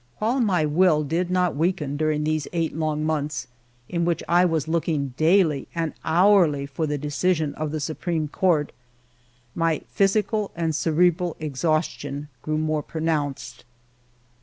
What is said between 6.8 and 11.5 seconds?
the decision of the Supreme Court, my physical and cerebral